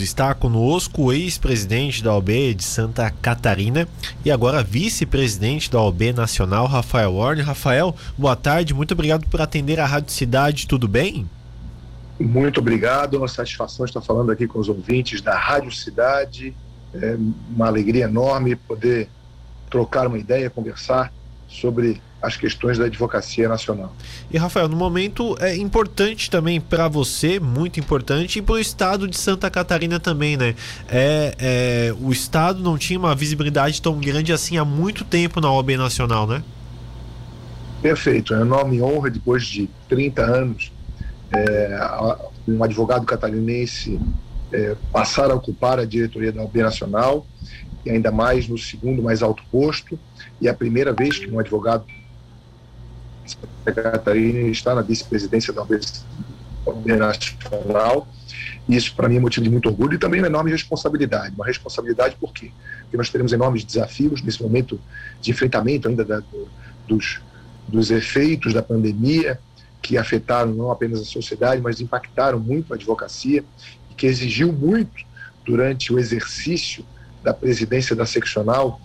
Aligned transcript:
Está 0.00 0.32
conosco 0.32 1.06
o 1.06 1.12
ex-presidente 1.12 2.04
da 2.04 2.14
OAB 2.14 2.54
de 2.54 2.62
Santa 2.62 3.10
Catarina 3.10 3.88
e 4.24 4.30
agora 4.30 4.62
vice-presidente 4.62 5.68
da 5.68 5.82
OAB 5.82 6.12
Nacional, 6.14 6.66
Rafael 6.66 7.14
Warner. 7.14 7.44
Rafael, 7.44 7.92
boa 8.16 8.36
tarde, 8.36 8.72
muito 8.72 8.94
obrigado 8.94 9.26
por 9.26 9.40
atender 9.40 9.80
a 9.80 9.86
Rádio 9.86 10.12
Cidade, 10.12 10.68
tudo 10.68 10.86
bem? 10.86 11.28
Muito 12.16 12.60
obrigado, 12.60 13.14
uma 13.14 13.26
satisfação 13.26 13.84
estar 13.84 14.00
falando 14.00 14.30
aqui 14.30 14.46
com 14.46 14.60
os 14.60 14.68
ouvintes 14.68 15.20
da 15.20 15.36
Rádio 15.36 15.72
Cidade. 15.72 16.54
É 16.94 17.16
uma 17.50 17.66
alegria 17.66 18.04
enorme 18.04 18.54
poder 18.54 19.08
trocar 19.68 20.06
uma 20.06 20.16
ideia, 20.16 20.48
conversar 20.48 21.12
sobre 21.48 22.00
as 22.20 22.36
questões 22.36 22.76
da 22.76 22.86
advocacia 22.86 23.48
nacional. 23.48 23.94
E 24.30 24.36
Rafael, 24.36 24.68
no 24.68 24.76
momento 24.76 25.36
é 25.40 25.56
importante 25.56 26.30
também 26.30 26.60
para 26.60 26.88
você, 26.88 27.38
muito 27.38 27.78
importante, 27.78 28.38
e 28.38 28.42
para 28.42 28.54
o 28.54 28.58
estado 28.58 29.06
de 29.06 29.16
Santa 29.16 29.48
Catarina 29.48 30.00
também, 30.00 30.36
né? 30.36 30.54
É, 30.88 31.34
é, 31.38 31.94
o 32.00 32.10
estado 32.10 32.60
não 32.60 32.76
tinha 32.76 32.98
uma 32.98 33.14
visibilidade 33.14 33.80
tão 33.80 33.98
grande 34.00 34.32
assim 34.32 34.58
há 34.58 34.64
muito 34.64 35.04
tempo 35.04 35.40
na 35.40 35.50
OAB 35.50 35.70
Nacional, 35.76 36.26
né? 36.26 36.42
Perfeito, 37.80 38.34
é 38.34 38.38
uma 38.38 38.46
enorme 38.46 38.82
honra 38.82 39.10
depois 39.10 39.46
de 39.46 39.70
30 39.88 40.22
anos 40.22 40.72
é, 41.32 41.78
um 42.46 42.62
advogado 42.62 43.04
catarinense 43.04 44.00
é, 44.52 44.74
passar 44.90 45.30
a 45.30 45.34
ocupar 45.34 45.78
a 45.78 45.84
diretoria 45.84 46.32
da 46.32 46.42
OAB 46.42 46.56
Nacional 46.56 47.26
e 47.84 47.90
ainda 47.90 48.10
mais 48.10 48.48
no 48.48 48.58
segundo 48.58 49.02
mais 49.02 49.22
alto 49.22 49.42
posto 49.50 49.98
e 50.40 50.48
é 50.48 50.50
a 50.50 50.54
primeira 50.54 50.92
vez 50.92 51.18
que 51.18 51.30
um 51.30 51.38
advogado 51.38 51.84
Santa 53.28 53.82
Catarina 53.82 54.48
está 54.48 54.74
na 54.74 54.82
vice-presidência 54.82 55.52
da 55.52 55.62
OAB 55.62 56.86
Nacional. 56.86 58.08
Isso, 58.68 58.94
para 58.94 59.08
mim, 59.08 59.16
é 59.16 59.20
motivo 59.20 59.44
de 59.44 59.50
muito 59.50 59.68
orgulho 59.68 59.94
e 59.94 59.98
também 59.98 60.20
uma 60.20 60.26
enorme 60.26 60.50
responsabilidade. 60.50 61.34
Uma 61.34 61.46
responsabilidade 61.46 62.16
por 62.16 62.32
quê? 62.32 62.50
Porque 62.82 62.96
nós 62.96 63.08
teremos 63.08 63.32
enormes 63.32 63.64
desafios 63.64 64.22
nesse 64.22 64.42
momento 64.42 64.80
de 65.20 65.30
enfrentamento 65.30 65.88
ainda 65.88 66.04
da, 66.04 66.20
do, 66.20 66.48
dos, 66.86 67.20
dos 67.66 67.90
efeitos 67.90 68.52
da 68.52 68.62
pandemia, 68.62 69.38
que 69.80 69.96
afetaram 69.96 70.52
não 70.52 70.70
apenas 70.70 71.00
a 71.00 71.04
sociedade, 71.04 71.62
mas 71.62 71.80
impactaram 71.80 72.38
muito 72.38 72.72
a 72.72 72.76
advocacia 72.76 73.42
e 73.90 73.94
que 73.94 74.06
exigiu 74.06 74.52
muito 74.52 75.06
durante 75.44 75.92
o 75.92 75.98
exercício 75.98 76.84
da 77.22 77.34
presidência 77.34 77.94
da 77.94 78.06
seccional 78.06 78.80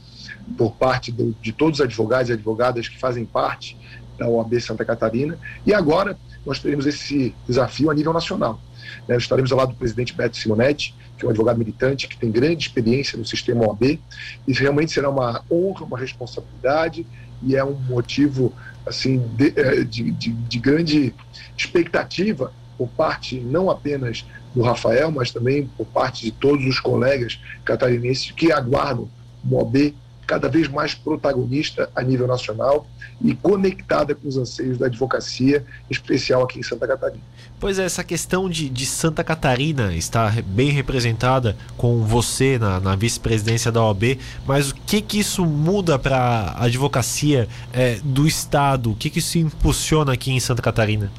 por 0.58 0.74
parte 0.74 1.12
do, 1.12 1.36
de 1.42 1.52
todos 1.52 1.80
os 1.80 1.86
advogados 1.86 2.30
e 2.30 2.34
advogadas 2.34 2.88
que 2.88 3.00
fazem 3.00 3.26
parte 3.26 3.78
da 4.18 4.28
OAB 4.28 4.60
Santa 4.60 4.84
Catarina. 4.86 5.38
E 5.66 5.74
agora 5.74 6.18
nós 6.46 6.60
teremos 6.60 6.86
esse 6.86 7.34
desafio 7.48 7.90
a 7.90 7.94
nível 7.94 8.14
nacional. 8.14 8.60
Né? 9.08 9.16
Estaremos 9.18 9.52
ao 9.52 9.58
lado 9.58 9.70
do 9.70 9.76
presidente 9.76 10.14
Beto 10.14 10.38
Simonetti, 10.38 10.96
que 11.18 11.26
é 11.26 11.28
um 11.28 11.32
advogado 11.32 11.58
militante, 11.58 12.08
que 12.08 12.18
tem 12.18 12.32
grande 12.32 12.68
experiência 12.68 13.18
no 13.18 13.26
sistema 13.26 13.66
OAB. 13.68 14.00
Isso 14.48 14.62
realmente 14.62 14.92
será 14.92 15.10
uma 15.10 15.44
honra, 15.50 15.86
uma 15.86 15.98
responsabilidade 15.98 17.06
e 17.42 17.56
é 17.56 17.64
um 17.64 17.74
motivo 17.74 18.54
assim 18.86 19.18
de, 19.36 19.54
é, 19.56 19.84
de, 19.84 20.12
de, 20.12 20.32
de 20.32 20.60
grande 20.60 21.14
expectativa 21.58 22.52
por 22.78 22.88
parte 22.90 23.40
não 23.40 23.70
apenas 23.70 24.26
do 24.54 24.62
Rafael, 24.62 25.12
mas 25.12 25.32
também 25.32 25.68
por 25.78 25.86
parte 25.86 26.26
de 26.26 26.32
todos 26.32 26.66
os 26.66 26.80
colegas 26.80 27.40
catarinenses 27.66 28.32
que 28.32 28.52
aguardam 28.52 29.10
o 29.50 29.56
OAB 29.56 29.94
cada 30.26 30.48
vez 30.48 30.68
mais 30.68 30.94
protagonista 30.94 31.90
a 31.96 32.02
nível 32.02 32.28
nacional 32.28 32.88
e 33.22 33.36
conectada 33.36 34.16
com 34.16 34.28
os 34.28 34.38
anseios 34.38 34.78
da 34.78 34.88
advocacia, 34.88 35.66
especial 35.90 36.44
aqui 36.44 36.60
em 36.60 36.64
Santa 36.64 36.88
Catarina. 36.88 37.22
Pois 37.60 37.80
é, 37.80 37.86
essa 37.86 38.04
questão 38.04 38.50
de, 38.50 38.70
de 38.70 38.86
Santa 38.86 39.24
Catarina 39.24 39.94
está 39.94 40.34
bem 40.46 40.72
representada 40.72 41.56
com 41.78 42.04
você 42.04 42.58
na, 42.58 42.80
na 42.80 42.96
vice-presidência 42.96 43.72
da 43.72 43.84
OAB, 43.84 44.18
mas 44.46 44.72
o 44.72 44.76
que, 44.76 45.02
que 45.02 45.20
isso 45.20 45.46
muda 45.46 45.98
para 45.98 46.18
a 46.18 46.66
advocacia 46.66 47.48
é, 47.72 48.00
do 48.04 48.28
Estado? 48.28 48.92
O 48.92 48.96
que, 48.96 49.10
que 49.10 49.20
isso 49.20 49.38
impulsiona 49.38 50.14
aqui 50.14 50.32
em 50.32 50.40
Santa 50.40 50.62
Catarina? 50.62 51.12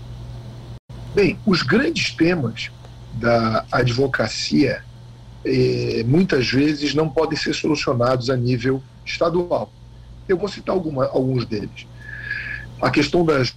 Bem, 1.14 1.38
os 1.46 1.62
grandes 1.62 2.10
temas 2.10 2.72
da 3.14 3.64
advocacia 3.70 4.82
eh, 5.44 6.02
muitas 6.04 6.50
vezes 6.50 6.92
não 6.92 7.08
podem 7.08 7.38
ser 7.38 7.54
solucionados 7.54 8.30
a 8.30 8.36
nível 8.36 8.82
estadual. 9.06 9.70
Eu 10.28 10.36
vou 10.36 10.48
citar 10.48 10.74
alguma, 10.74 11.06
alguns 11.06 11.46
deles. 11.46 11.86
A 12.80 12.90
questão 12.90 13.24
das 13.24 13.54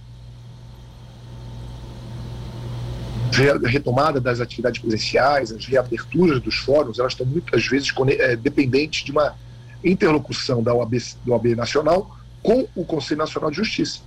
retomada 3.64 4.20
das 4.20 4.40
atividades 4.40 4.80
presenciais, 4.80 5.52
as 5.52 5.64
reaberturas 5.64 6.40
dos 6.40 6.56
fóruns, 6.56 6.98
elas 6.98 7.12
estão 7.12 7.26
muitas 7.26 7.66
vezes 7.66 7.92
é, 8.18 8.34
dependentes 8.34 9.04
de 9.04 9.12
uma 9.12 9.34
interlocução 9.84 10.62
da 10.62 10.74
OAB, 10.74 10.94
do 11.24 11.32
OAB 11.32 11.54
Nacional 11.54 12.16
com 12.42 12.66
o 12.74 12.84
Conselho 12.84 13.18
Nacional 13.18 13.50
de 13.50 13.56
Justiça. 13.56 14.00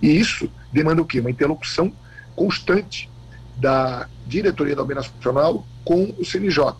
E 0.00 0.08
isso 0.08 0.48
demanda 0.72 1.02
o 1.02 1.04
quê? 1.04 1.20
Uma 1.20 1.30
interlocução 1.30 1.92
constante 2.36 3.10
da 3.56 4.06
diretoria 4.26 4.76
da 4.76 4.82
OAB 4.82 4.94
Nacional 4.94 5.66
com 5.84 6.14
o 6.18 6.24
CNJ. 6.24 6.74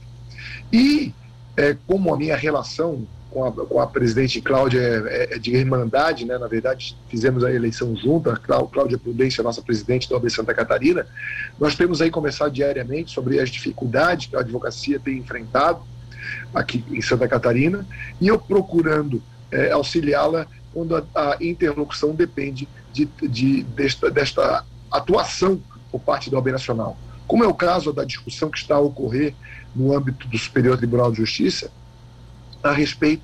E 0.73 1.13
é, 1.57 1.77
como 1.87 2.13
a 2.13 2.17
minha 2.17 2.37
relação 2.37 3.07
com 3.31 3.45
a, 3.45 3.53
com 3.53 3.81
a 3.81 3.87
presidente 3.87 4.41
Cláudia 4.41 4.81
é, 4.81 5.35
é, 5.35 5.39
de 5.39 5.55
irmandade, 5.55 6.25
né? 6.25 6.39
na 6.39 6.47
verdade 6.47 6.97
fizemos 7.09 7.45
a 7.45 7.53
eleição 7.53 7.95
junto, 7.97 8.31
a 8.31 8.37
Cláudia 8.37 8.99
Prudência, 8.99 9.43
nossa 9.43 9.63
presidente 9.63 10.09
da 10.09 10.17
OAB 10.17 10.31
Santa 10.31 10.55
Catarina, 10.55 11.07
nós 11.59 11.75
temos 11.75 12.01
aí 12.01 12.11
conversado 12.11 12.51
diariamente 12.51 13.13
sobre 13.13 13.41
as 13.41 13.51
dificuldades 13.51 14.27
que 14.27 14.37
a 14.37 14.41
advocacia 14.41 14.99
tem 14.99 15.19
enfrentado 15.19 15.81
aqui 16.55 16.85
em 16.91 17.03
Santa 17.03 17.29
Catarina, 17.29 17.87
e 18.21 18.29
eu 18.29 18.39
procurando 18.39 19.23
é, 19.51 19.71
auxiliá-la 19.71 20.47
quando 20.73 20.97
a, 20.97 21.05
a, 21.15 21.37
interlocução 21.41 22.15
depende 22.15 22.69
de, 22.93 23.07
de, 23.23 23.63
desta, 23.63 24.11
desta 24.11 24.65
atuação 24.97 25.61
por 25.91 26.01
parte 26.01 26.31
da 26.31 26.37
OAB 26.37 26.49
Nacional. 26.49 26.97
Como 27.27 27.43
é 27.43 27.47
o 27.47 27.55
caso 27.55 27.93
da 27.93 28.05
discussão 28.05 28.51
que 28.51 28.59
está 28.59 28.77
a 28.77 28.81
ocorrer 28.81 29.35
no 29.75 29.97
âmbito 29.97 30.27
do 30.29 30.39
Superior 30.39 30.77
Tribunal 30.77 31.11
de 31.11 31.19
Justiça 31.19 31.71
a 32.63 32.73
respeito 32.73 33.23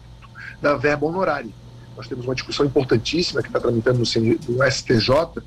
da 0.61 0.77
verba 0.77 1.07
honorária. 1.07 1.51
Nós 1.97 2.07
temos 2.07 2.25
uma 2.25 2.35
discussão 2.35 2.65
importantíssima 2.65 3.43
que 3.43 3.49
está 3.49 3.61
tramitando 3.61 3.99
no, 3.99 4.07
STJ 4.71 5.43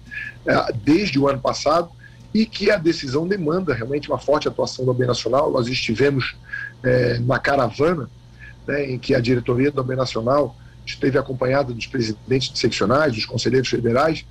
é, 0.46 0.74
desde 0.74 1.18
o 1.18 1.28
ano 1.28 1.40
passado 1.40 1.90
e 2.34 2.46
que 2.46 2.70
a 2.70 2.78
decisão 2.78 3.28
demanda 3.28 3.74
realmente 3.74 4.10
uma 4.10 4.20
forte 4.20 4.48
atuação 4.48 4.84
do 4.86 4.92
OAB 4.92 5.08
Nacional. 5.08 5.52
Nós 5.52 5.68
estivemos 5.68 6.36
é, 6.84 7.18
na 7.20 7.40
caravana 7.40 8.10
né, 8.68 8.92
em 8.92 9.00
que 9.00 9.16
a 9.16 9.20
diretoria 9.20 9.72
do 9.72 9.80
OAB 9.80 9.96
Nacional 9.96 10.56
esteve 10.86 11.18
acompanhada 11.18 11.74
dos 11.74 11.88
presidentes 11.88 12.52
de 12.52 12.60
seccionais, 12.60 13.14
dos 13.14 13.26
conselheiros 13.26 13.70
federais, 13.70 14.26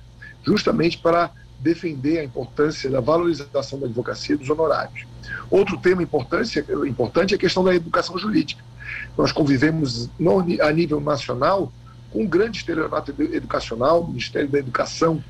justamente 0.45 0.97
para 0.97 1.31
defender 1.65 2.19
a 2.19 2.23
importância 2.23 2.87
da 2.91 3.01
valorização 3.01 3.79
da 3.79 3.87
advocacia 3.87 4.35
e 4.35 4.37
dos 4.37 4.49
honorários. 4.49 5.07
Outro 5.49 5.77
tema 5.77 6.03
importante, 6.03 6.63
importante 6.87 7.33
é 7.33 7.37
a 7.37 7.39
questão 7.39 7.63
da 7.63 7.73
educação 7.73 8.15
jurídica. 8.19 8.63
Nós 9.17 9.31
convivemos 9.31 10.07
no, 10.19 10.39
a 10.61 10.71
nível 10.71 11.01
nacional 11.01 11.73
com 12.11 12.21
um 12.21 12.27
grande 12.27 12.59
estelionato 12.59 13.13
educacional, 13.19 14.03
o 14.03 14.07
Ministério 14.07 14.47
da 14.47 14.59
Educação 14.59 15.21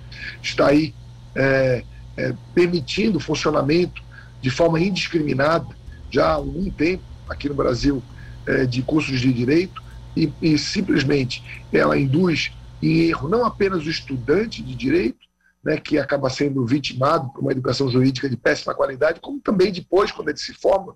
está 0.44 0.68
aí 0.68 0.94
é, 1.34 1.84
é, 2.18 2.34
permitindo 2.53 3.18
o 3.18 3.22
funcionamento 3.22 4.03
de 4.41 4.50
forma 4.50 4.79
indiscriminada, 4.79 5.68
já 6.12 6.28
há 6.28 6.34
algum 6.34 6.69
tempo 6.69 7.03
aqui 7.29 7.47
no 7.47 7.56
Brasil, 7.56 8.03
é, 8.45 8.66
de 8.66 8.81
cursos 8.84 9.19
de 9.19 9.34
direito, 9.34 9.81
e, 10.16 10.31
e 10.41 10.57
simplesmente 10.57 11.44
ela 11.74 11.97
induz 11.97 12.51
em 12.84 13.00
erro 13.07 13.28
não 13.28 13.45
apenas 13.45 13.85
o 13.85 13.90
estudante 13.90 14.62
de 14.62 14.75
direito, 14.75 15.25
né, 15.66 15.78
que 15.78 15.98
acaba 15.98 16.30
sendo 16.30 16.64
vitimado 16.64 17.30
por 17.30 17.42
uma 17.42 17.52
educação 17.52 17.90
jurídica 17.90 18.30
de 18.30 18.38
péssima 18.38 18.76
qualidade, 18.76 19.20
como 19.20 19.40
também 19.40 19.72
depois, 19.72 20.12
quando 20.12 20.30
ele 20.30 20.38
se 20.38 20.53
forma, 20.53 20.96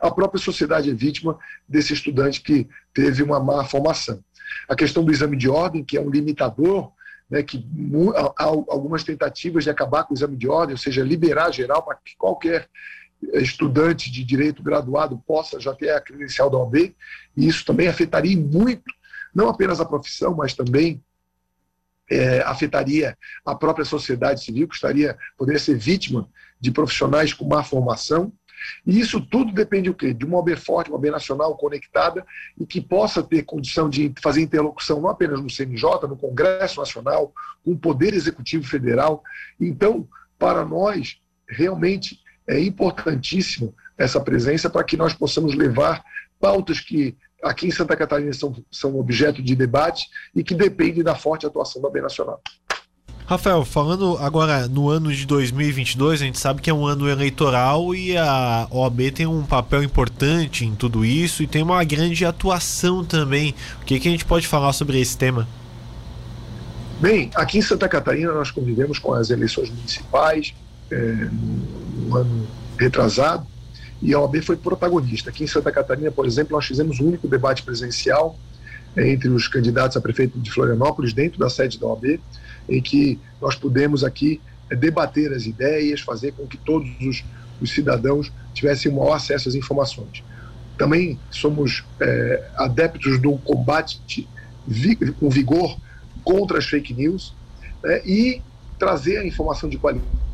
a 0.00 0.10
própria 0.10 0.42
sociedade 0.42 0.90
é 0.90 0.94
vítima 0.94 1.38
desse 1.68 1.92
estudante 1.92 2.42
que 2.42 2.68
teve 2.92 3.22
uma 3.22 3.38
má 3.38 3.64
formação. 3.64 4.22
A 4.68 4.74
questão 4.74 5.04
do 5.04 5.12
exame 5.12 5.36
de 5.36 5.48
ordem, 5.48 5.84
que 5.84 5.96
é 5.96 6.00
um 6.00 6.10
limitador, 6.10 6.90
né, 7.30 7.44
que 7.44 7.64
há 8.36 8.44
algumas 8.44 9.04
tentativas 9.04 9.62
de 9.62 9.70
acabar 9.70 10.02
com 10.02 10.12
o 10.12 10.16
exame 10.16 10.36
de 10.36 10.48
ordem, 10.48 10.74
ou 10.74 10.78
seja, 10.78 11.04
liberar 11.04 11.52
geral 11.52 11.82
para 11.84 11.96
que 11.96 12.16
qualquer 12.16 12.68
estudante 13.34 14.10
de 14.10 14.24
direito 14.24 14.62
graduado 14.62 15.22
possa 15.24 15.60
já 15.60 15.72
ter 15.72 15.90
a 15.90 16.00
credencial 16.00 16.50
da 16.50 16.58
OAB, 16.58 16.94
e 17.36 17.46
isso 17.46 17.64
também 17.64 17.86
afetaria 17.86 18.36
muito, 18.36 18.92
não 19.32 19.48
apenas 19.48 19.80
a 19.80 19.84
profissão, 19.84 20.34
mas 20.34 20.52
também 20.52 21.00
é, 22.10 22.40
afetaria 22.42 23.16
a 23.44 23.54
própria 23.54 23.84
sociedade 23.84 24.42
civil, 24.44 24.66
que 24.66 24.74
estaria, 24.74 25.16
poderia 25.38 25.60
ser 25.60 25.76
vítima 25.76 26.28
de 26.60 26.70
profissionais 26.70 27.32
com 27.32 27.46
má 27.46 27.62
formação. 27.62 28.32
E 28.86 29.00
isso 29.00 29.20
tudo 29.20 29.52
depende 29.52 29.88
o 29.88 29.94
quê? 29.94 30.12
De 30.12 30.24
uma 30.24 30.36
OAB 30.36 30.56
forte, 30.56 30.90
uma 30.90 30.98
OAB 30.98 31.10
nacional 31.10 31.56
conectada 31.56 32.26
e 32.58 32.66
que 32.66 32.80
possa 32.80 33.22
ter 33.22 33.42
condição 33.44 33.88
de 33.88 34.12
fazer 34.22 34.42
interlocução 34.42 35.00
não 35.00 35.08
apenas 35.08 35.40
no 35.40 35.48
CNJ, 35.48 36.06
no 36.06 36.16
Congresso 36.16 36.78
Nacional, 36.78 37.32
com 37.64 37.72
o 37.72 37.78
Poder 37.78 38.12
Executivo 38.12 38.66
Federal. 38.66 39.22
Então, 39.58 40.06
para 40.38 40.64
nós, 40.64 41.18
realmente 41.48 42.20
é 42.46 42.60
importantíssimo 42.60 43.74
essa 43.96 44.20
presença 44.20 44.68
para 44.68 44.84
que 44.84 44.96
nós 44.96 45.14
possamos 45.14 45.54
levar 45.54 46.02
pautas 46.38 46.80
que 46.80 47.16
aqui 47.42 47.68
em 47.68 47.70
Santa 47.70 47.96
Catarina 47.96 48.32
são, 48.32 48.54
são 48.70 48.98
objeto 48.98 49.42
de 49.42 49.54
debate 49.54 50.08
e 50.34 50.42
que 50.44 50.54
dependem 50.54 51.02
da 51.02 51.14
forte 51.14 51.46
atuação 51.46 51.80
da 51.80 51.88
OAB 51.88 52.02
Nacional. 52.02 52.40
Rafael, 53.26 53.64
falando 53.64 54.18
agora 54.18 54.66
no 54.66 54.88
ano 54.88 55.12
de 55.12 55.24
2022, 55.24 56.20
a 56.20 56.24
gente 56.24 56.38
sabe 56.38 56.60
que 56.60 56.68
é 56.68 56.74
um 56.74 56.84
ano 56.84 57.08
eleitoral 57.08 57.94
e 57.94 58.16
a 58.16 58.66
OAB 58.72 59.12
tem 59.14 59.24
um 59.24 59.44
papel 59.44 59.84
importante 59.84 60.64
em 60.64 60.74
tudo 60.74 61.04
isso 61.04 61.40
e 61.40 61.46
tem 61.46 61.62
uma 61.62 61.84
grande 61.84 62.24
atuação 62.24 63.04
também. 63.04 63.54
O 63.80 63.84
que, 63.84 64.00
que 64.00 64.08
a 64.08 64.10
gente 64.10 64.24
pode 64.24 64.48
falar 64.48 64.72
sobre 64.72 65.00
esse 65.00 65.16
tema? 65.16 65.46
Bem, 67.00 67.30
aqui 67.36 67.58
em 67.58 67.62
Santa 67.62 67.88
Catarina 67.88 68.32
nós 68.32 68.50
convivemos 68.50 68.98
com 68.98 69.14
as 69.14 69.30
eleições 69.30 69.70
municipais 69.70 70.52
é, 70.90 71.28
no 71.94 72.16
ano 72.16 72.48
retrasado 72.76 73.46
e 74.02 74.14
a 74.14 74.20
OAB 74.20 74.42
foi 74.42 74.56
protagonista. 74.56 75.30
Aqui 75.30 75.44
em 75.44 75.46
Santa 75.46 75.70
Catarina, 75.70 76.10
por 76.10 76.26
exemplo, 76.26 76.56
nós 76.56 76.66
fizemos 76.66 77.00
o 77.00 77.04
um 77.04 77.08
único 77.08 77.28
debate 77.28 77.62
presencial 77.62 78.38
é, 78.96 79.08
entre 79.08 79.28
os 79.28 79.46
candidatos 79.46 79.96
a 79.96 80.00
prefeito 80.00 80.38
de 80.38 80.50
Florianópolis 80.50 81.12
dentro 81.12 81.38
da 81.38 81.50
sede 81.50 81.78
da 81.78 81.86
OAB 81.86 82.18
em 82.68 82.80
que 82.80 83.18
nós 83.40 83.54
pudemos 83.54 84.04
aqui 84.04 84.40
é, 84.70 84.76
debater 84.76 85.32
as 85.32 85.46
ideias, 85.46 86.00
fazer 86.00 86.32
com 86.32 86.46
que 86.46 86.56
todos 86.56 86.88
os, 87.00 87.24
os 87.60 87.70
cidadãos 87.70 88.32
tivessem 88.54 88.90
o 88.90 88.96
maior 88.96 89.14
acesso 89.14 89.48
às 89.48 89.54
informações. 89.54 90.22
Também 90.78 91.18
somos 91.30 91.84
é, 92.00 92.48
adeptos 92.56 93.20
do 93.20 93.36
combate 93.38 94.26
vi, 94.66 94.96
com 94.96 95.28
vigor 95.28 95.76
contra 96.24 96.58
as 96.58 96.66
fake 96.66 96.94
news 96.94 97.34
né, 97.82 98.00
e 98.04 98.40
trazer 98.78 99.18
a 99.18 99.26
informação 99.26 99.68
de 99.68 99.76
qualidade. 99.76 100.29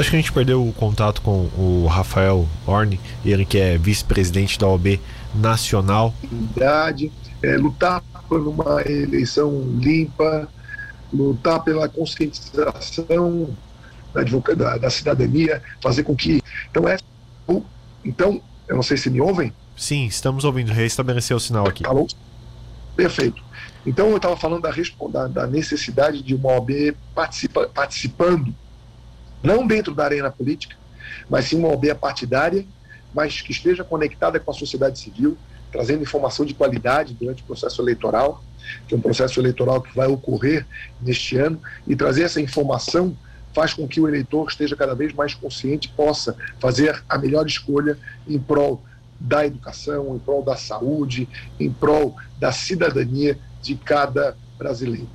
Acho 0.00 0.10
que 0.10 0.16
a 0.16 0.18
gente 0.18 0.32
perdeu 0.32 0.66
o 0.66 0.72
contato 0.72 1.20
com 1.22 1.48
o 1.56 1.86
Rafael 1.86 2.46
Orne, 2.66 3.00
ele 3.24 3.44
que 3.44 3.58
é 3.58 3.78
vice-presidente 3.78 4.58
da 4.58 4.66
OAB 4.66 5.00
nacional? 5.34 6.14
É, 7.42 7.56
lutar 7.56 8.02
por 8.28 8.40
uma 8.46 8.82
eleição 8.82 9.62
limpa, 9.78 10.48
lutar 11.12 11.62
pela 11.62 11.88
conscientização 11.88 13.48
da, 14.14 14.22
da, 14.54 14.78
da, 14.78 14.90
cidadania, 14.90 15.62
fazer 15.82 16.02
com 16.02 16.14
que. 16.16 16.42
Então, 16.70 16.88
é. 16.88 16.96
Então, 18.04 18.40
eu 18.68 18.76
não 18.76 18.82
sei 18.82 18.96
se 18.96 19.10
me 19.10 19.20
ouvem. 19.20 19.52
Sim, 19.76 20.06
estamos 20.06 20.44
ouvindo. 20.44 20.72
Restabelecer 20.72 21.36
o 21.36 21.40
sinal 21.40 21.66
aqui. 21.66 21.84
Alô? 21.86 22.06
Perfeito. 22.96 23.42
Então, 23.86 24.08
eu 24.10 24.16
estava 24.16 24.36
falando 24.36 24.62
da, 24.62 25.28
da, 25.28 25.46
necessidade 25.46 26.22
de 26.22 26.34
uma 26.34 26.52
OAB 26.52 26.94
participa, 27.14 27.68
participando, 27.68 28.54
não 29.44 29.66
dentro 29.66 29.94
da 29.94 30.04
arena 30.04 30.30
política, 30.30 30.76
mas 31.28 31.44
sim 31.44 31.56
uma 31.56 31.68
OAB 31.68 31.94
partidária 32.00 32.64
mas 33.14 33.40
que 33.40 33.52
esteja 33.52 33.84
conectada 33.84 34.40
com 34.40 34.50
a 34.50 34.54
sociedade 34.54 34.98
civil, 34.98 35.38
trazendo 35.70 36.02
informação 36.02 36.44
de 36.44 36.52
qualidade 36.52 37.14
durante 37.14 37.42
o 37.44 37.46
processo 37.46 37.80
eleitoral, 37.80 38.42
que 38.88 38.94
é 38.94 38.98
um 38.98 39.00
processo 39.00 39.38
eleitoral 39.40 39.80
que 39.80 39.94
vai 39.94 40.08
ocorrer 40.08 40.66
neste 41.00 41.38
ano, 41.38 41.62
e 41.86 41.94
trazer 41.94 42.24
essa 42.24 42.40
informação 42.40 43.16
faz 43.54 43.72
com 43.72 43.86
que 43.86 44.00
o 44.00 44.08
eleitor 44.08 44.48
esteja 44.48 44.74
cada 44.74 44.96
vez 44.96 45.12
mais 45.12 45.32
consciente 45.32 45.88
possa 45.88 46.36
fazer 46.58 47.04
a 47.08 47.16
melhor 47.16 47.46
escolha 47.46 47.96
em 48.26 48.36
prol 48.36 48.82
da 49.20 49.46
educação, 49.46 50.16
em 50.16 50.18
prol 50.18 50.42
da 50.42 50.56
saúde, 50.56 51.28
em 51.60 51.70
prol 51.70 52.16
da 52.40 52.50
cidadania 52.50 53.38
de 53.62 53.76
cada 53.76 54.36
brasileiro. 54.58 55.08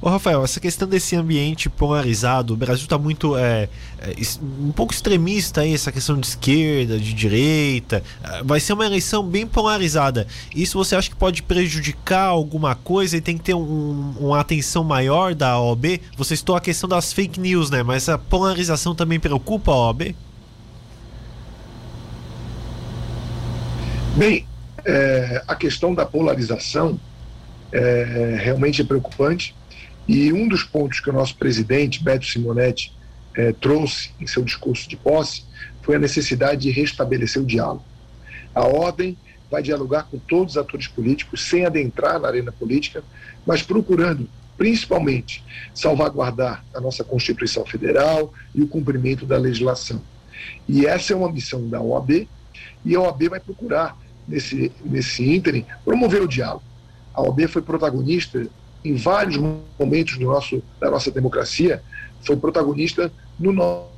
Ô 0.00 0.08
Rafael, 0.08 0.44
essa 0.44 0.60
questão 0.60 0.86
desse 0.86 1.16
ambiente 1.16 1.68
polarizado, 1.68 2.54
o 2.54 2.56
Brasil 2.56 2.84
está 2.84 2.96
muito 2.96 3.36
é, 3.36 3.68
é, 3.98 4.14
um 4.40 4.70
pouco 4.70 4.94
extremista 4.94 5.62
aí, 5.62 5.74
essa 5.74 5.90
questão 5.90 6.16
de 6.16 6.24
esquerda, 6.24 7.00
de 7.00 7.12
direita. 7.12 8.00
É, 8.22 8.44
vai 8.44 8.60
ser 8.60 8.74
uma 8.74 8.86
eleição 8.86 9.26
bem 9.26 9.44
polarizada. 9.44 10.28
Isso 10.54 10.78
você 10.78 10.94
acha 10.94 11.10
que 11.10 11.16
pode 11.16 11.42
prejudicar 11.42 12.26
alguma 12.26 12.76
coisa 12.76 13.16
e 13.16 13.20
tem 13.20 13.36
que 13.36 13.42
ter 13.42 13.54
um, 13.54 14.14
uma 14.20 14.38
atenção 14.38 14.84
maior 14.84 15.34
da 15.34 15.60
OAB? 15.60 16.00
Você 16.16 16.36
citou 16.36 16.54
a 16.54 16.60
questão 16.60 16.88
das 16.88 17.12
fake 17.12 17.40
news, 17.40 17.68
né? 17.68 17.82
Mas 17.82 18.08
a 18.08 18.16
polarização 18.16 18.94
também 18.94 19.18
preocupa 19.18 19.72
a 19.72 19.86
OAB? 19.88 20.14
Bem, 24.16 24.46
é, 24.84 25.42
a 25.48 25.56
questão 25.56 25.92
da 25.92 26.06
polarização 26.06 27.00
é, 27.72 28.38
realmente 28.40 28.80
é 28.80 28.84
preocupante 28.84 29.57
e 30.08 30.32
um 30.32 30.48
dos 30.48 30.64
pontos 30.64 31.00
que 31.00 31.10
o 31.10 31.12
nosso 31.12 31.36
presidente, 31.36 32.02
Beto 32.02 32.24
Simonetti, 32.24 32.92
eh, 33.36 33.52
trouxe 33.52 34.10
em 34.18 34.26
seu 34.26 34.42
discurso 34.42 34.88
de 34.88 34.96
posse 34.96 35.44
foi 35.82 35.96
a 35.96 35.98
necessidade 35.98 36.62
de 36.62 36.70
restabelecer 36.70 37.40
o 37.40 37.46
diálogo. 37.46 37.84
A 38.54 38.66
ordem 38.66 39.16
vai 39.50 39.62
dialogar 39.62 40.04
com 40.04 40.18
todos 40.18 40.54
os 40.54 40.58
atores 40.58 40.86
políticos, 40.86 41.48
sem 41.48 41.64
adentrar 41.64 42.20
na 42.20 42.28
arena 42.28 42.52
política, 42.52 43.02
mas 43.46 43.62
procurando, 43.62 44.28
principalmente, 44.56 45.42
salvaguardar 45.72 46.64
a 46.74 46.80
nossa 46.80 47.04
Constituição 47.04 47.64
Federal 47.64 48.32
e 48.54 48.62
o 48.62 48.68
cumprimento 48.68 49.24
da 49.24 49.38
legislação. 49.38 50.02
E 50.68 50.84
essa 50.84 51.12
é 51.12 51.16
uma 51.16 51.32
missão 51.32 51.66
da 51.68 51.80
OAB, 51.80 52.28
e 52.84 52.94
a 52.94 53.00
OAB 53.00 53.28
vai 53.30 53.40
procurar, 53.40 53.96
nesse, 54.26 54.70
nesse 54.84 55.24
ínterim, 55.24 55.64
promover 55.84 56.20
o 56.20 56.28
diálogo. 56.28 56.64
A 57.14 57.22
OAB 57.22 57.48
foi 57.48 57.62
protagonista 57.62 58.46
em 58.84 58.94
vários 58.94 59.36
momentos 59.78 60.16
do 60.18 60.26
nosso, 60.26 60.62
da 60.80 60.90
nossa 60.90 61.10
democracia, 61.10 61.82
foi 62.22 62.36
protagonista 62.36 63.12
no 63.38 63.52
nosso, 63.52 63.88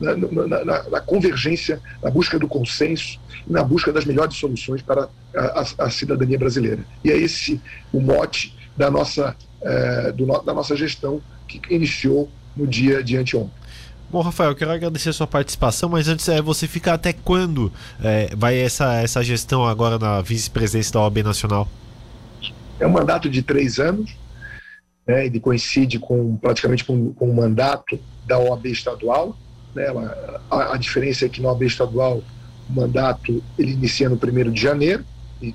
na, 0.00 0.16
na, 0.16 0.64
na, 0.64 0.82
na 0.90 1.00
convergência, 1.00 1.80
na 2.02 2.10
busca 2.10 2.38
do 2.38 2.48
consenso 2.48 3.18
e 3.46 3.52
na 3.52 3.62
busca 3.62 3.92
das 3.92 4.04
melhores 4.04 4.36
soluções 4.36 4.82
para 4.82 5.08
a, 5.34 5.60
a, 5.60 5.86
a, 5.86 5.90
cidadania 5.90 6.38
brasileira. 6.38 6.84
E 7.04 7.10
é 7.10 7.16
esse 7.16 7.60
o 7.92 8.00
mote 8.00 8.56
da 8.76 8.90
nossa, 8.90 9.36
é, 9.62 10.12
do, 10.12 10.26
da 10.42 10.54
nossa 10.54 10.76
gestão 10.76 11.20
que 11.46 11.60
iniciou 11.70 12.28
no 12.56 12.66
dia 12.66 13.02
de 13.02 13.16
anteontem. 13.16 13.64
Bom, 14.10 14.20
Rafael, 14.20 14.54
quero 14.54 14.70
agradecer 14.70 15.08
a 15.08 15.12
sua 15.12 15.26
participação, 15.26 15.88
mas 15.88 16.06
antes, 16.06 16.28
é, 16.28 16.40
você 16.40 16.68
fica 16.68 16.92
até 16.94 17.12
quando 17.12 17.72
é, 18.00 18.30
vai 18.36 18.56
essa, 18.56 18.94
essa 18.94 19.22
gestão 19.24 19.66
agora 19.66 19.98
na 19.98 20.20
vice-presidência 20.20 20.92
da 20.92 21.00
OAB 21.00 21.18
Nacional? 21.24 21.68
É 22.78 22.86
um 22.86 22.90
mandato 22.90 23.28
de 23.28 23.42
três 23.42 23.78
anos, 23.78 24.16
né, 25.06 25.26
ele 25.26 25.38
coincide 25.38 25.98
com 25.98 26.36
praticamente 26.36 26.84
com, 26.84 27.12
com 27.12 27.30
o 27.30 27.34
mandato 27.34 27.98
da 28.26 28.38
OAB 28.38 28.66
estadual. 28.66 29.36
Né, 29.74 29.86
ela, 29.86 30.42
a, 30.50 30.74
a, 30.74 30.76
diferença 30.76 31.26
é 31.26 31.28
que 31.28 31.40
na 31.40 31.48
OAB 31.48 31.62
estadual 31.62 32.22
o 32.68 32.72
mandato 32.72 33.42
ele 33.58 33.72
inicia 33.72 34.08
no 34.08 34.16
1 34.16 34.50
de 34.50 34.60
janeiro, 34.60 35.04
e, 35.40 35.54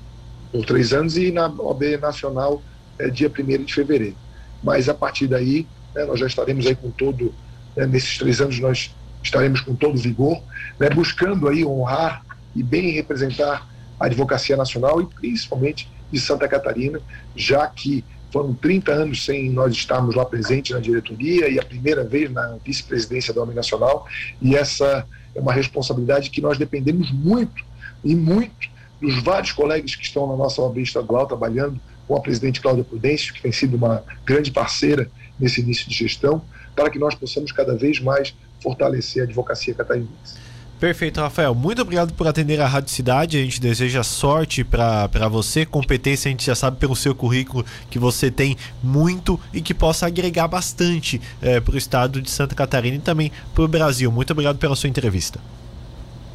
por 0.52 0.64
três 0.64 0.92
anos, 0.92 1.16
e 1.16 1.30
na 1.30 1.48
OAB 1.48 1.98
nacional 2.00 2.62
é 2.98 3.08
dia 3.08 3.30
1 3.30 3.64
de 3.64 3.74
fevereiro. 3.74 4.16
Mas 4.62 4.88
a 4.88 4.94
partir 4.94 5.26
daí, 5.26 5.66
né, 5.94 6.04
nós 6.04 6.20
já 6.20 6.26
estaremos 6.26 6.66
aí 6.66 6.74
com 6.74 6.90
todo, 6.90 7.34
né, 7.76 7.86
nesses 7.86 8.18
três 8.18 8.40
anos 8.40 8.58
nós 8.60 8.94
estaremos 9.22 9.60
com 9.60 9.74
todo 9.74 9.98
vigor, 9.98 10.42
né, 10.78 10.88
buscando 10.90 11.48
aí 11.48 11.64
honrar 11.64 12.24
e 12.54 12.62
bem 12.62 12.90
representar 12.92 13.68
a 13.98 14.06
advocacia 14.06 14.56
nacional 14.56 15.00
e 15.02 15.06
principalmente 15.06 15.88
de 16.12 16.20
Santa 16.20 16.48
Catarina, 16.48 17.00
já 17.34 17.66
que 17.66 18.04
foram 18.32 18.54
30 18.54 18.92
anos 18.92 19.24
sem 19.24 19.50
nós 19.50 19.72
estarmos 19.72 20.14
lá 20.14 20.24
presentes 20.24 20.72
na 20.72 20.80
diretoria 20.80 21.48
e 21.48 21.58
a 21.58 21.64
primeira 21.64 22.04
vez 22.04 22.30
na 22.30 22.56
vice-presidência 22.64 23.34
da 23.34 23.42
ONU 23.42 23.52
Nacional, 23.52 24.06
e 24.40 24.54
essa 24.54 25.06
é 25.34 25.40
uma 25.40 25.52
responsabilidade 25.52 26.30
que 26.30 26.40
nós 26.40 26.56
dependemos 26.56 27.10
muito 27.10 27.64
e 28.04 28.14
muito 28.14 28.68
dos 29.00 29.22
vários 29.22 29.52
colegas 29.52 29.94
que 29.94 30.04
estão 30.04 30.26
na 30.26 30.36
nossa 30.36 30.60
OAB 30.60 30.78
estadual 30.78 31.26
trabalhando 31.26 31.80
com 32.06 32.16
a 32.16 32.20
presidente 32.20 32.60
Cláudia 32.60 32.84
Prudêncio, 32.84 33.32
que 33.32 33.42
tem 33.42 33.52
sido 33.52 33.76
uma 33.76 34.04
grande 34.24 34.50
parceira 34.50 35.10
nesse 35.38 35.60
início 35.60 35.88
de 35.88 35.94
gestão, 35.94 36.42
para 36.74 36.90
que 36.90 36.98
nós 36.98 37.14
possamos 37.14 37.50
cada 37.50 37.76
vez 37.76 38.00
mais 38.00 38.34
fortalecer 38.62 39.22
a 39.22 39.24
advocacia 39.24 39.74
catarinense. 39.74 40.49
Perfeito, 40.80 41.20
Rafael. 41.20 41.54
Muito 41.54 41.82
obrigado 41.82 42.14
por 42.14 42.26
atender 42.26 42.58
a 42.58 42.66
Rádio 42.66 42.90
Cidade. 42.90 43.36
A 43.36 43.42
gente 43.42 43.60
deseja 43.60 44.02
sorte 44.02 44.64
para 44.64 45.28
você. 45.28 45.66
Competência, 45.66 46.30
a 46.30 46.32
gente 46.32 46.46
já 46.46 46.54
sabe 46.54 46.78
pelo 46.78 46.96
seu 46.96 47.14
currículo 47.14 47.66
que 47.90 47.98
você 47.98 48.30
tem 48.30 48.56
muito 48.82 49.38
e 49.52 49.60
que 49.60 49.74
possa 49.74 50.06
agregar 50.06 50.48
bastante 50.48 51.20
é, 51.42 51.56
eh, 51.56 51.60
para 51.60 51.74
o 51.74 51.76
estado 51.76 52.22
de 52.22 52.30
Santa 52.30 52.54
Catarina 52.54 52.96
e 52.96 53.00
também 53.00 53.30
para 53.54 53.62
o 53.62 53.68
Brasil. 53.68 54.10
Muito 54.10 54.30
obrigado 54.30 54.56
pela 54.56 54.74
sua 54.74 54.88
entrevista. 54.88 55.38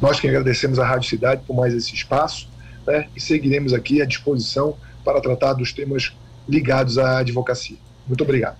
Nós 0.00 0.20
que 0.20 0.28
agradecemos 0.28 0.78
a 0.78 0.86
Rádio 0.86 1.10
Cidade 1.10 1.42
por 1.44 1.56
mais 1.56 1.74
esse 1.74 1.92
espaço 1.92 2.48
né, 2.86 3.08
e 3.16 3.20
seguiremos 3.20 3.74
aqui 3.74 4.00
à 4.00 4.06
disposição 4.06 4.76
para 5.04 5.20
tratar 5.20 5.54
dos 5.54 5.72
temas 5.72 6.12
ligados 6.48 6.98
à 6.98 7.18
advocacia. 7.18 7.78
Muito 8.06 8.22
obrigado. 8.22 8.58